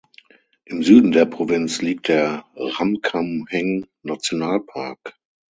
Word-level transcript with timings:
Im 0.65 0.81
Süden 0.81 1.11
der 1.11 1.25
Provinz 1.27 1.83
liegt 1.83 2.07
der 2.07 2.47
Ramkhamhaeng-Nationalpark. 2.55 5.15